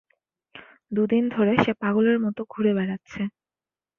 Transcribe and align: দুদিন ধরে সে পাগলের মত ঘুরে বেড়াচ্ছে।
দুদিন 0.91 1.23
ধরে 1.29 1.53
সে 1.63 1.71
পাগলের 1.81 2.17
মত 2.19 2.37
ঘুরে 2.49 2.71
বেড়াচ্ছে। 2.73 3.21